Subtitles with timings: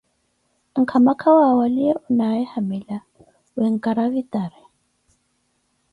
[0.81, 2.97] Nkama kawa waliye onaye hamila,
[3.57, 4.61] wencaravitari